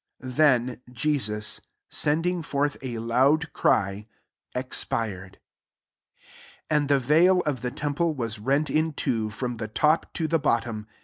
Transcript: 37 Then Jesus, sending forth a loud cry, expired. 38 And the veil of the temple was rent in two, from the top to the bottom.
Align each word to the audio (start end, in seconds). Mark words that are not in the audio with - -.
37 0.19 0.35
Then 0.65 0.81
Jesus, 0.91 1.61
sending 1.87 2.41
forth 2.41 2.75
a 2.81 2.97
loud 2.97 3.53
cry, 3.53 4.07
expired. 4.55 5.37
38 6.71 6.71
And 6.75 6.89
the 6.89 6.97
veil 6.97 7.41
of 7.41 7.61
the 7.61 7.69
temple 7.69 8.15
was 8.15 8.39
rent 8.39 8.71
in 8.71 8.93
two, 8.93 9.29
from 9.29 9.57
the 9.57 9.67
top 9.67 10.11
to 10.13 10.27
the 10.27 10.39
bottom. 10.39 10.87